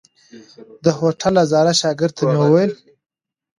د 0.83 0.85
هوټل 0.97 1.33
هزاره 1.43 1.73
شاګرد 1.81 2.13
ته 2.17 2.23
مې 2.29 2.37
وويل. 2.41 2.71